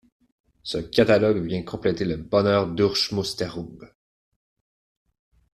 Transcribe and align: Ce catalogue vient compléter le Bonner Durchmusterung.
Ce 0.63 0.79
catalogue 0.79 1.45
vient 1.45 1.61
compléter 1.61 2.05
le 2.05 2.17
Bonner 2.17 2.73
Durchmusterung. 2.75 3.87